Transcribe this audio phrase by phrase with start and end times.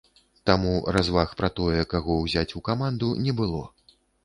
[0.49, 3.63] Таму разваг пра тое, каго ўзяць у каманду, не было.